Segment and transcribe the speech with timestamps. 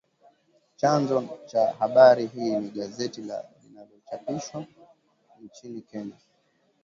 [0.75, 4.65] Chanzo cha habari hii ni gazeti la linalochapishwa
[5.43, 6.15] nchini Kenya